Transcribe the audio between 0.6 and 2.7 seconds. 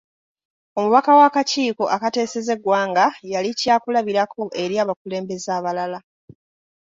Omubaka wa akakiiko akateeseza